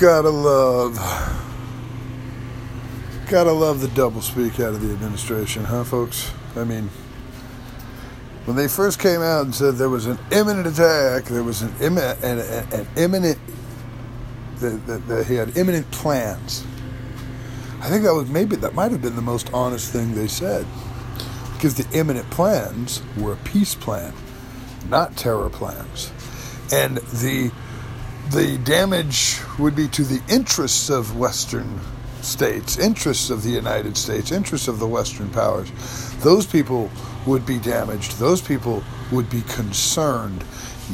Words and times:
Gotta 0.00 0.30
love. 0.30 0.96
Gotta 3.28 3.52
love 3.52 3.82
the 3.82 3.88
doublespeak 3.88 4.54
out 4.54 4.72
of 4.72 4.80
the 4.80 4.94
administration, 4.94 5.62
huh, 5.62 5.84
folks? 5.84 6.32
I 6.56 6.64
mean, 6.64 6.88
when 8.46 8.56
they 8.56 8.66
first 8.66 8.98
came 8.98 9.20
out 9.20 9.44
and 9.44 9.54
said 9.54 9.74
there 9.74 9.90
was 9.90 10.06
an 10.06 10.18
imminent 10.32 10.66
attack, 10.66 11.24
there 11.24 11.42
was 11.42 11.60
an, 11.60 11.74
imminent, 11.82 12.18
an, 12.24 12.38
an, 12.38 12.72
an 12.72 12.86
imminent, 12.96 13.38
that, 14.60 14.86
that, 14.86 15.06
that 15.06 15.26
he 15.26 15.34
had 15.34 15.54
imminent 15.58 15.90
plans. 15.90 16.64
I 17.82 17.90
think 17.90 18.02
that 18.04 18.14
was 18.14 18.26
maybe 18.30 18.56
that 18.56 18.72
might 18.72 18.92
have 18.92 19.02
been 19.02 19.16
the 19.16 19.20
most 19.22 19.52
honest 19.52 19.92
thing 19.92 20.14
they 20.14 20.28
said, 20.28 20.64
because 21.52 21.74
the 21.74 21.86
imminent 21.94 22.30
plans 22.30 23.02
were 23.18 23.34
a 23.34 23.36
peace 23.44 23.74
plan, 23.74 24.14
not 24.88 25.18
terror 25.18 25.50
plans, 25.50 26.10
and 26.72 26.96
the 26.96 27.52
the 28.30 28.58
damage 28.58 29.40
would 29.58 29.74
be 29.74 29.88
to 29.88 30.04
the 30.04 30.22
interests 30.32 30.88
of 30.88 31.16
Western 31.16 31.80
states, 32.22 32.78
interests 32.78 33.28
of 33.28 33.42
the 33.42 33.50
United 33.50 33.96
States, 33.96 34.30
interests 34.30 34.68
of 34.68 34.78
the 34.78 34.86
Western 34.86 35.28
powers. 35.30 35.72
Those 36.18 36.46
people 36.46 36.90
would 37.26 37.44
be 37.44 37.58
damaged. 37.58 38.18
Those 38.18 38.40
people 38.40 38.84
would 39.10 39.28
be 39.28 39.42
concerned. 39.42 40.44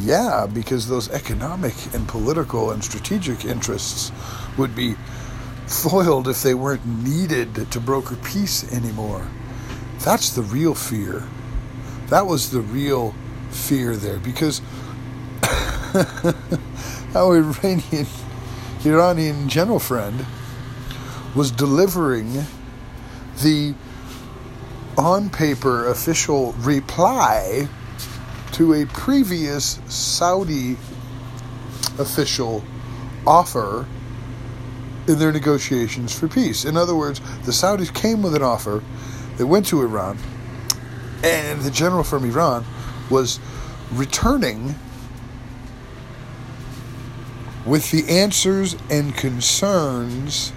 Yeah, 0.01 0.47
because 0.47 0.89
those 0.89 1.11
economic 1.11 1.75
and 1.95 2.09
political 2.09 2.71
and 2.71 2.83
strategic 2.83 3.45
interests 3.45 4.13
would 4.57 4.75
be 4.75 4.95
foiled 5.67 6.29
if 6.29 6.43
they 6.43 6.55
weren't 6.55 6.87
needed 6.87 7.71
to 7.71 7.81
broker 7.81 8.17
peace 8.17 8.73
anymore. 8.73 9.29
That's 9.99 10.31
the 10.31 10.43
real 10.43 10.75
fear. 10.75 11.25
That 12.09 12.27
was 12.27 12.51
the 12.51 12.61
real 12.61 13.15
fear 13.51 13.97
there 13.97 14.19
because 14.19 14.63
our 17.17 17.39
Iranian, 17.39 18.07
Iranian 18.85 19.49
general 19.49 19.79
friend 19.79 20.27
was 21.35 21.51
delivering 21.51 22.45
the 23.43 23.75
on 24.99 25.31
paper 25.31 25.89
official 25.89 26.53
reply 26.59 27.69
to 28.53 28.75
a 28.75 28.87
previous 28.87 29.81
Saudi 29.87 30.77
official 31.99 32.63
offer 33.27 33.87
in 35.09 35.19
their 35.19 35.33
negotiations 35.33 36.17
for 36.17 36.29
peace. 36.29 36.67
In 36.67 36.77
other 36.77 36.95
words, 36.95 37.21
the 37.47 37.53
Saudis 37.53 37.93
came 37.95 38.23
with 38.23 38.35
an 38.35 38.43
offer, 38.43 38.83
they 39.39 39.45
went 39.45 39.67
to 39.67 39.81
Iran, 39.81 40.19
and 41.25 41.63
the 41.63 41.71
general 41.71 42.05
from 42.05 42.25
Iran 42.25 42.65
was 43.09 43.41
returning 43.93 44.75
with 47.67 47.91
the 47.91 48.09
answers 48.09 48.77
and 48.89 49.15
concerns 49.17 50.53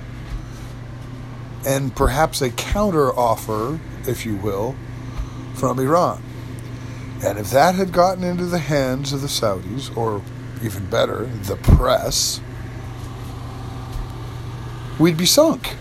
and 1.66 1.94
perhaps 1.96 2.42
a 2.42 2.50
counter 2.52 3.12
offer, 3.12 3.80
if 4.08 4.26
you 4.26 4.36
will, 4.38 4.76
from 5.56 5.80
Iran. 5.80 6.24
And 7.24 7.38
if 7.38 7.50
that 7.52 7.76
had 7.76 7.92
gotten 7.92 8.24
into 8.24 8.46
the 8.46 8.60
hands 8.60 9.12
of 9.12 9.22
the 9.22 9.28
Saudis, 9.28 9.96
or 9.98 10.22
even 10.64 10.86
better, 10.86 11.26
the 11.26 11.58
press, 11.58 12.40
we'd 14.98 15.18
be 15.18 15.26
sunk. 15.26 15.76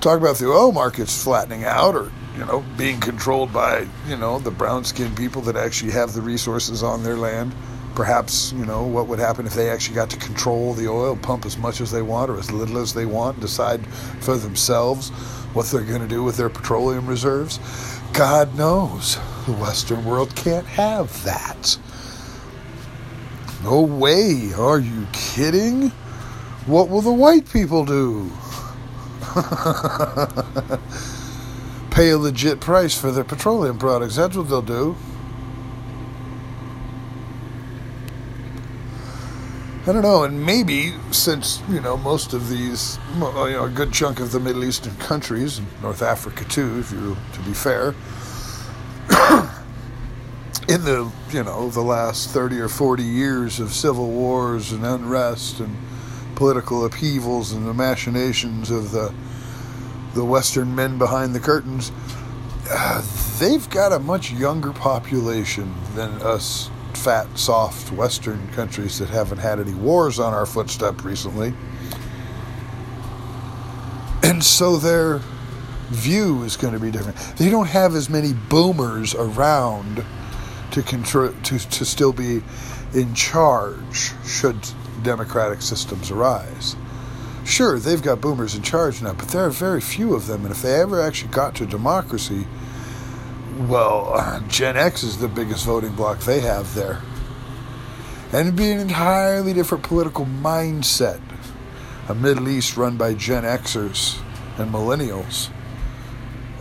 Talk 0.00 0.18
about 0.18 0.36
the 0.36 0.46
oil 0.46 0.72
markets 0.72 1.22
flattening 1.22 1.64
out 1.64 1.94
or 1.94 2.10
you 2.36 2.44
know, 2.44 2.64
being 2.76 2.98
controlled 3.00 3.52
by, 3.52 3.86
you 4.08 4.16
know, 4.16 4.38
the 4.38 4.50
brown 4.50 4.84
skinned 4.84 5.16
people 5.16 5.42
that 5.42 5.56
actually 5.56 5.92
have 5.92 6.14
the 6.14 6.22
resources 6.22 6.82
on 6.82 7.02
their 7.02 7.16
land. 7.16 7.54
Perhaps, 7.94 8.52
you 8.52 8.64
know, 8.64 8.84
what 8.84 9.06
would 9.08 9.18
happen 9.18 9.46
if 9.46 9.52
they 9.52 9.68
actually 9.68 9.94
got 9.94 10.08
to 10.10 10.16
control 10.16 10.72
the 10.72 10.88
oil, 10.88 11.14
pump 11.14 11.44
as 11.44 11.58
much 11.58 11.82
as 11.82 11.90
they 11.90 12.00
want 12.00 12.30
or 12.30 12.38
as 12.38 12.50
little 12.50 12.78
as 12.78 12.94
they 12.94 13.04
want, 13.04 13.38
decide 13.40 13.86
for 14.20 14.36
themselves 14.36 15.10
what 15.52 15.66
they're 15.66 15.82
going 15.82 16.00
to 16.00 16.08
do 16.08 16.22
with 16.22 16.38
their 16.38 16.48
petroleum 16.48 17.06
reserves. 17.06 17.58
God 18.14 18.56
knows 18.56 19.16
the 19.46 19.52
Western 19.52 20.04
world 20.06 20.34
can't 20.34 20.66
have 20.66 21.22
that. 21.24 21.78
No 23.62 23.82
way. 23.82 24.52
Are 24.56 24.78
you 24.78 25.06
kidding? 25.12 25.90
What 26.64 26.88
will 26.88 27.02
the 27.02 27.12
white 27.12 27.50
people 27.52 27.84
do? 27.84 28.30
pay 31.92 32.08
a 32.08 32.18
legit 32.18 32.58
price 32.58 32.98
for 32.98 33.10
their 33.10 33.22
petroleum 33.22 33.78
products. 33.78 34.16
That's 34.16 34.34
what 34.34 34.48
they'll 34.48 34.62
do. 34.62 34.96
I 39.84 39.92
don't 39.92 40.02
know, 40.02 40.22
and 40.22 40.46
maybe 40.46 40.94
since 41.10 41.60
you 41.68 41.80
know 41.80 41.96
most 41.96 42.34
of 42.34 42.48
these, 42.48 42.98
uh, 43.20 43.44
you 43.46 43.54
know, 43.54 43.64
a 43.64 43.68
good 43.68 43.92
chunk 43.92 44.20
of 44.20 44.30
the 44.30 44.38
Middle 44.38 44.64
Eastern 44.64 44.94
countries, 44.96 45.58
and 45.58 45.66
North 45.82 46.02
Africa 46.02 46.44
too, 46.44 46.78
if 46.78 46.92
you 46.92 47.16
to 47.32 47.40
be 47.40 47.52
fair, 47.52 47.88
in 50.68 50.84
the 50.84 51.10
you 51.30 51.42
know 51.42 51.68
the 51.68 51.80
last 51.80 52.30
thirty 52.30 52.60
or 52.60 52.68
forty 52.68 53.02
years 53.02 53.58
of 53.58 53.72
civil 53.72 54.08
wars 54.08 54.70
and 54.70 54.86
unrest 54.86 55.58
and 55.58 55.76
political 56.36 56.84
upheavals 56.84 57.50
and 57.50 57.66
the 57.66 57.74
machinations 57.74 58.70
of 58.70 58.92
the 58.92 59.12
the 60.14 60.24
Western 60.24 60.74
men 60.74 60.98
behind 60.98 61.34
the 61.34 61.40
curtains, 61.40 61.92
uh, 62.70 63.02
they've 63.38 63.68
got 63.70 63.92
a 63.92 63.98
much 63.98 64.32
younger 64.32 64.72
population 64.72 65.74
than 65.94 66.10
us 66.22 66.70
fat, 66.94 67.26
soft 67.36 67.90
Western 67.92 68.46
countries 68.48 68.98
that 68.98 69.08
haven't 69.08 69.38
had 69.38 69.58
any 69.58 69.74
wars 69.74 70.18
on 70.18 70.32
our 70.32 70.46
footstep 70.46 71.04
recently. 71.04 71.52
And 74.22 74.44
so 74.44 74.76
their 74.76 75.20
view 75.88 76.42
is 76.44 76.56
going 76.56 76.74
to 76.74 76.80
be 76.80 76.90
different. 76.90 77.18
They 77.36 77.50
don't 77.50 77.66
have 77.66 77.94
as 77.94 78.08
many 78.08 78.32
boomers 78.32 79.14
around 79.14 80.04
to 80.70 80.82
control 80.82 81.32
to, 81.44 81.58
to 81.58 81.84
still 81.84 82.12
be 82.12 82.42
in 82.94 83.14
charge 83.14 84.12
should 84.24 84.56
democratic 85.02 85.60
systems 85.60 86.10
arise. 86.10 86.76
Sure, 87.44 87.78
they've 87.78 88.02
got 88.02 88.20
boomers 88.20 88.54
in 88.54 88.62
charge 88.62 89.02
now, 89.02 89.12
but 89.12 89.28
there 89.28 89.44
are 89.44 89.50
very 89.50 89.80
few 89.80 90.14
of 90.14 90.26
them, 90.26 90.44
and 90.44 90.54
if 90.54 90.62
they 90.62 90.80
ever 90.80 91.00
actually 91.00 91.30
got 91.32 91.54
to 91.56 91.66
democracy, 91.66 92.46
well, 93.58 94.12
uh, 94.14 94.40
Gen 94.48 94.76
X 94.76 95.02
is 95.02 95.18
the 95.18 95.28
biggest 95.28 95.66
voting 95.66 95.94
bloc 95.94 96.20
they 96.20 96.40
have 96.40 96.74
there. 96.74 97.02
And 98.32 98.48
it'd 98.48 98.56
be 98.56 98.70
an 98.70 98.80
entirely 98.80 99.52
different 99.52 99.84
political 99.84 100.24
mindset. 100.24 101.20
A 102.08 102.14
Middle 102.14 102.48
East 102.48 102.76
run 102.76 102.96
by 102.96 103.14
Gen 103.14 103.44
Xers 103.44 104.18
and 104.58 104.72
millennials, 104.72 105.50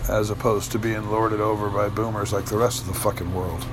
as 0.10 0.30
opposed 0.30 0.72
to 0.74 0.80
being 0.80 1.10
lorded 1.10 1.40
over 1.40 1.70
by 1.70 1.88
boomers 1.90 2.34
like 2.34 2.46
the 2.46 2.58
rest 2.58 2.82
of 2.82 2.88
the 2.88 2.94
fucking 2.94 3.34
world. 3.34 3.66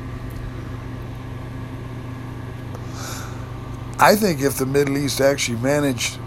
I 3.98 4.14
think 4.14 4.40
if 4.40 4.56
the 4.56 4.66
Middle 4.66 4.96
East 4.96 5.20
actually 5.20 5.58
managed 5.58 6.19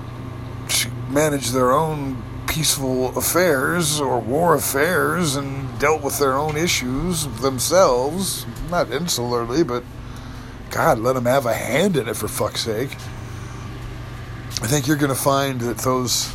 manage 1.11 1.51
their 1.51 1.71
own 1.71 2.23
peaceful 2.47 3.17
affairs 3.17 3.99
or 3.99 4.19
war 4.19 4.55
affairs 4.55 5.35
and 5.35 5.79
dealt 5.79 6.03
with 6.03 6.19
their 6.19 6.33
own 6.33 6.57
issues 6.57 7.25
themselves, 7.39 8.45
not 8.69 8.87
insularly, 8.87 9.65
but 9.65 9.83
God, 10.69 10.99
let 10.99 11.13
them 11.13 11.25
have 11.25 11.45
a 11.45 11.53
hand 11.53 11.97
in 11.97 12.07
it 12.07 12.15
for 12.15 12.27
fuck's 12.27 12.61
sake. 12.61 12.93
I 14.61 14.67
think 14.67 14.87
you're 14.87 14.97
going 14.97 15.13
to 15.13 15.15
find 15.15 15.61
that 15.61 15.79
those, 15.79 16.33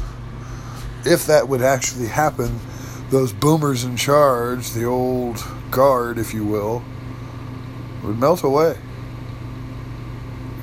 if 1.04 1.26
that 1.26 1.48
would 1.48 1.62
actually 1.62 2.08
happen, 2.08 2.60
those 3.10 3.32
boomers 3.32 3.84
in 3.84 3.97
charge, 3.97 4.70
the 4.70 4.84
old 4.84 5.44
guard, 5.70 6.19
if 6.19 6.34
you 6.34 6.44
will, 6.44 6.82
would 8.03 8.19
melt 8.19 8.43
away. 8.43 8.75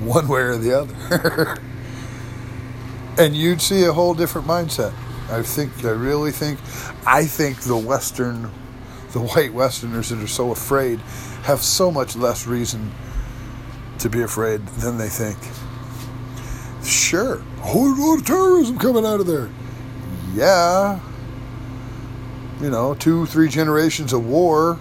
One 0.00 0.28
way 0.28 0.40
or 0.40 0.56
the 0.56 0.80
other. 0.80 1.58
and 3.18 3.36
you'd 3.36 3.60
see 3.60 3.84
a 3.84 3.92
whole 3.92 4.14
different 4.14 4.46
mindset. 4.46 4.92
I 5.30 5.42
think, 5.42 5.84
I 5.84 5.90
really 5.90 6.30
think, 6.30 6.58
I 7.06 7.24
think 7.24 7.60
the 7.60 7.76
Western, 7.76 8.50
the 9.12 9.20
white 9.20 9.52
Westerners 9.52 10.10
that 10.10 10.22
are 10.22 10.26
so 10.26 10.50
afraid 10.50 10.98
have 11.44 11.62
so 11.62 11.90
much 11.90 12.16
less 12.16 12.46
reason 12.46 12.92
to 13.98 14.10
be 14.10 14.22
afraid 14.22 14.66
than 14.66 14.98
they 14.98 15.08
think. 15.08 15.38
Sure, 16.84 17.42
oh, 17.42 17.62
a 17.62 17.66
whole 17.66 17.96
lot 17.96 18.18
of 18.20 18.26
terrorism 18.26 18.78
coming 18.78 19.06
out 19.06 19.20
of 19.20 19.26
there. 19.26 19.48
Yeah. 20.34 21.00
You 22.60 22.70
know, 22.70 22.94
two, 22.94 23.26
three 23.26 23.48
generations 23.48 24.12
of 24.12 24.26
war 24.26 24.78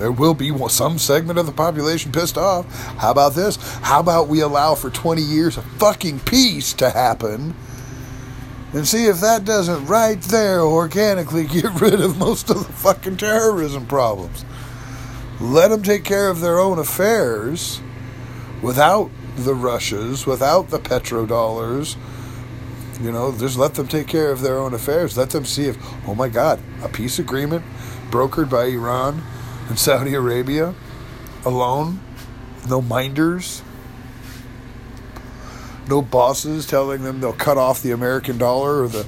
there 0.00 0.10
will 0.10 0.32
be 0.32 0.50
some 0.68 0.98
segment 0.98 1.38
of 1.38 1.44
the 1.44 1.52
population 1.52 2.10
pissed 2.10 2.38
off. 2.38 2.64
How 2.96 3.10
about 3.10 3.34
this? 3.34 3.56
How 3.82 4.00
about 4.00 4.28
we 4.28 4.40
allow 4.40 4.74
for 4.74 4.88
20 4.88 5.20
years 5.20 5.58
of 5.58 5.64
fucking 5.72 6.20
peace 6.20 6.72
to 6.74 6.88
happen? 6.88 7.54
And 8.72 8.88
see 8.88 9.06
if 9.06 9.20
that 9.20 9.44
doesn't 9.44 9.84
right 9.84 10.18
there 10.22 10.62
organically 10.62 11.44
get 11.46 11.78
rid 11.82 12.00
of 12.00 12.16
most 12.16 12.48
of 12.48 12.66
the 12.66 12.72
fucking 12.72 13.18
terrorism 13.18 13.86
problems. 13.86 14.46
Let 15.38 15.68
them 15.68 15.82
take 15.82 16.04
care 16.04 16.30
of 16.30 16.40
their 16.40 16.58
own 16.58 16.78
affairs 16.78 17.82
without 18.62 19.10
the 19.36 19.54
Russias, 19.54 20.26
without 20.26 20.70
the 20.70 20.78
petrodollars. 20.78 21.96
You 23.02 23.12
know, 23.12 23.36
just 23.36 23.58
let 23.58 23.74
them 23.74 23.86
take 23.86 24.06
care 24.06 24.32
of 24.32 24.40
their 24.40 24.58
own 24.58 24.72
affairs. 24.72 25.18
Let 25.18 25.28
them 25.28 25.44
see 25.44 25.66
if, 25.66 25.76
oh 26.08 26.14
my 26.14 26.30
God, 26.30 26.58
a 26.82 26.88
peace 26.88 27.18
agreement 27.18 27.64
brokered 28.10 28.48
by 28.48 28.64
Iran 28.64 29.22
and 29.70 29.78
Saudi 29.78 30.14
Arabia 30.14 30.74
alone, 31.44 32.00
no 32.68 32.82
minders, 32.82 33.62
no 35.88 36.02
bosses 36.02 36.66
telling 36.66 37.04
them 37.04 37.20
they'll 37.20 37.32
cut 37.32 37.56
off 37.56 37.80
the 37.80 37.92
American 37.92 38.36
dollar 38.36 38.82
or 38.82 38.88
the, 38.88 39.06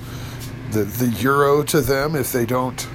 the, 0.71 0.85
the 0.85 1.09
euro 1.21 1.65
to 1.65 1.81
them 1.81 2.15
if 2.15 2.33
they 2.33 2.47
don't, 2.47 2.89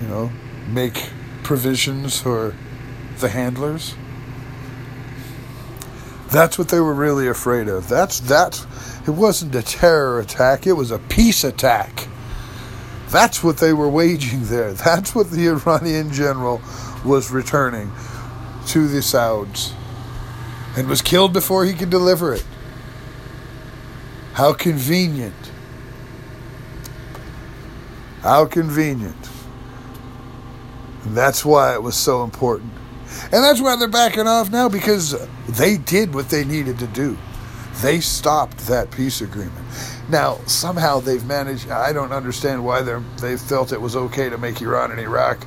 you 0.00 0.08
know, 0.08 0.30
make 0.68 1.10
provisions 1.42 2.18
for 2.18 2.54
the 3.18 3.28
handlers. 3.28 3.94
That's 6.30 6.58
what 6.58 6.68
they 6.68 6.80
were 6.80 6.94
really 6.94 7.28
afraid 7.28 7.68
of. 7.68 7.88
That's 7.88 8.20
that. 8.20 8.66
It 9.06 9.12
wasn't 9.12 9.54
a 9.54 9.62
terror 9.62 10.18
attack. 10.18 10.66
It 10.66 10.72
was 10.72 10.90
a 10.90 10.98
peace 10.98 11.44
attack. 11.44 12.05
That's 13.10 13.42
what 13.42 13.58
they 13.58 13.72
were 13.72 13.88
waging 13.88 14.44
there. 14.46 14.72
That's 14.84 15.14
what 15.14 15.30
the 15.30 15.48
Iranian 15.48 16.12
general 16.12 16.60
was 17.04 17.30
returning 17.30 17.92
to 18.68 18.88
the 18.88 19.00
Sauds 19.02 19.72
and 20.76 20.88
was 20.88 21.02
killed 21.02 21.32
before 21.32 21.64
he 21.64 21.72
could 21.72 21.90
deliver 21.90 22.34
it. 22.34 22.44
How 24.34 24.52
convenient. 24.52 25.34
How 28.20 28.44
convenient. 28.44 29.30
And 31.04 31.16
that's 31.16 31.44
why 31.44 31.74
it 31.74 31.82
was 31.82 31.94
so 31.94 32.24
important. 32.24 32.72
And 33.32 33.44
that's 33.44 33.60
why 33.60 33.76
they're 33.76 33.88
backing 33.88 34.26
off 34.26 34.50
now 34.50 34.68
because 34.68 35.14
they 35.48 35.76
did 35.78 36.12
what 36.12 36.28
they 36.28 36.44
needed 36.44 36.80
to 36.80 36.86
do. 36.88 37.16
They 37.82 38.00
stopped 38.00 38.66
that 38.68 38.90
peace 38.90 39.20
agreement. 39.20 39.66
Now, 40.08 40.38
somehow 40.46 41.00
they've 41.00 41.24
managed, 41.26 41.68
I 41.68 41.92
don't 41.92 42.12
understand 42.12 42.64
why 42.64 42.80
they 42.80 43.36
felt 43.36 43.72
it 43.72 43.80
was 43.80 43.94
okay 43.96 44.30
to 44.30 44.38
make 44.38 44.62
Iran 44.62 44.92
and 44.92 45.00
Iraq, 45.00 45.46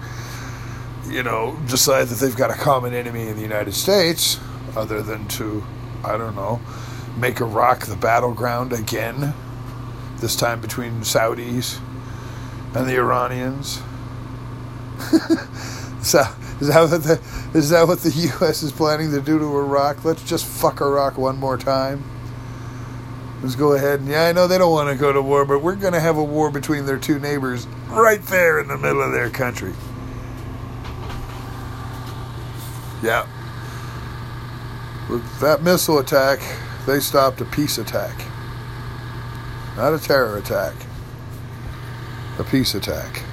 you 1.08 1.24
know, 1.24 1.58
decide 1.68 2.08
that 2.10 2.20
they've 2.20 2.36
got 2.36 2.52
a 2.52 2.56
common 2.56 2.94
enemy 2.94 3.30
in 3.30 3.36
the 3.36 3.42
United 3.42 3.74
States, 3.74 4.40
other 4.76 5.02
than 5.02 5.28
to, 5.30 5.64
I 6.04 6.18
don't 6.18 6.36
know, 6.36 6.62
make 7.18 7.42
Iraq 7.42 7.88
the 7.88 7.96
battleground 7.96 8.74
again, 8.74 9.34
this 10.18 10.36
time 10.36 10.62
between 10.62 11.02
Saudis 11.02 11.80
and 12.76 12.88
the 12.88 12.96
Iranians. 12.98 13.82
so, 16.04 16.22
is 16.60 16.68
that, 16.68 16.90
what 16.90 17.04
the, 17.04 17.20
is 17.58 17.70
that 17.72 17.88
what 17.88 18.00
the 18.00 18.10
U.S. 18.42 18.62
is 18.62 18.72
planning 18.72 19.10
to 19.12 19.22
do 19.22 19.40
to 19.40 19.46
Iraq? 19.46 20.06
Let's 20.06 20.24
just 20.24 20.46
fuck 20.46 20.82
Iraq 20.82 21.18
one 21.18 21.38
more 21.38 21.58
time. 21.58 22.04
Let's 23.42 23.56
go 23.56 23.74
ahead 23.74 24.02
and, 24.02 24.10
yeah, 24.10 24.26
I 24.26 24.34
know 24.34 24.48
they 24.48 24.58
don't 24.58 24.72
want 24.72 24.90
to 24.90 24.96
go 24.96 25.14
to 25.14 25.22
war, 25.22 25.46
but 25.46 25.60
we're 25.60 25.76
going 25.76 25.94
to 25.94 26.00
have 26.00 26.18
a 26.18 26.24
war 26.24 26.52
between 26.52 26.86
their 26.86 26.98
two 26.98 27.20
neighbors 27.20 27.68
right 27.88 28.22
there 28.24 28.60
in 28.60 28.68
the 28.68 28.78
middle 28.78 29.02
of 29.02 29.14
their 29.14 29.30
country. 29.30 29.74
Yeah. 33.02 33.26
With 35.10 35.40
that 35.40 35.64
missile 35.64 36.00
attack, 36.00 36.42
they 36.86 37.00
stopped 37.00 37.40
a 37.40 37.46
peace 37.46 37.78
attack. 37.78 38.26
Not 39.78 39.94
a 39.94 40.00
terror 40.00 40.38
attack, 40.38 40.76
a 42.38 42.44
peace 42.44 42.76
attack. 42.76 43.24